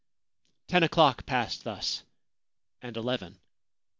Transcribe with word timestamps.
Ten 0.65 0.81
o'clock 0.81 1.27
passed 1.27 1.63
thus, 1.63 2.01
and 2.81 2.97
eleven. 2.97 3.37